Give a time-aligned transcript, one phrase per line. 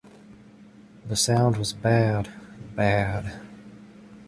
[1.09, 2.27] The sound was bad,
[2.75, 3.33] bad.